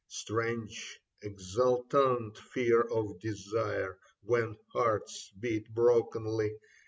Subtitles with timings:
[0.07, 6.55] Strange exultant fear of desire, when hearts Beat brokenly.